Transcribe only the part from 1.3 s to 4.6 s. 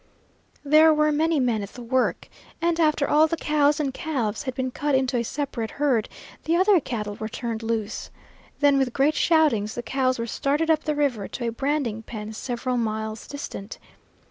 men at the work, and after all the cows and calves had